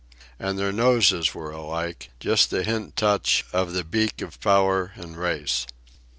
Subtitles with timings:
[0.39, 5.15] And their noses were alike, just the hint touch of the beak of power and
[5.15, 5.67] race.